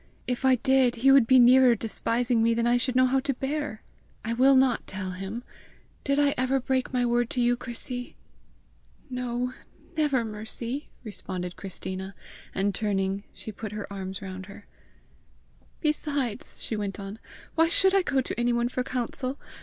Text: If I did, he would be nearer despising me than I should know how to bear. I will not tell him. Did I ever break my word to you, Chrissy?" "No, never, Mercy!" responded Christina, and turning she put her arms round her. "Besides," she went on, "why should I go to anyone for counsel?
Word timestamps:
If 0.25 0.43
I 0.45 0.55
did, 0.55 0.95
he 1.05 1.11
would 1.11 1.27
be 1.27 1.37
nearer 1.37 1.75
despising 1.75 2.41
me 2.41 2.55
than 2.55 2.65
I 2.65 2.75
should 2.77 2.95
know 2.95 3.05
how 3.05 3.19
to 3.19 3.35
bear. 3.35 3.83
I 4.25 4.33
will 4.33 4.55
not 4.55 4.87
tell 4.87 5.11
him. 5.11 5.43
Did 6.03 6.17
I 6.17 6.33
ever 6.39 6.59
break 6.59 6.91
my 6.91 7.05
word 7.05 7.29
to 7.29 7.39
you, 7.39 7.55
Chrissy?" 7.55 8.15
"No, 9.11 9.53
never, 9.95 10.25
Mercy!" 10.25 10.89
responded 11.03 11.55
Christina, 11.55 12.15
and 12.55 12.73
turning 12.73 13.25
she 13.31 13.51
put 13.51 13.73
her 13.73 13.85
arms 13.93 14.23
round 14.23 14.47
her. 14.47 14.65
"Besides," 15.81 16.57
she 16.59 16.75
went 16.75 16.99
on, 16.99 17.19
"why 17.53 17.67
should 17.69 17.93
I 17.93 18.01
go 18.01 18.21
to 18.21 18.39
anyone 18.39 18.69
for 18.69 18.83
counsel? 18.83 19.37